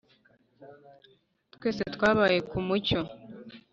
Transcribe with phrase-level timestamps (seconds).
[1.53, 2.99] twese twabaye kumucyo